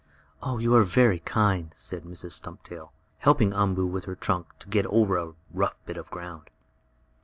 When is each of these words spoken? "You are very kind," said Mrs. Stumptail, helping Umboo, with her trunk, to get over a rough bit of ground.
"You 0.43 0.73
are 0.73 0.81
very 0.81 1.19
kind," 1.19 1.71
said 1.75 2.05
Mrs. 2.05 2.31
Stumptail, 2.31 2.89
helping 3.19 3.53
Umboo, 3.53 3.85
with 3.85 4.05
her 4.05 4.15
trunk, 4.15 4.47
to 4.57 4.67
get 4.67 4.87
over 4.87 5.15
a 5.19 5.33
rough 5.53 5.77
bit 5.85 5.95
of 5.95 6.09
ground. 6.09 6.49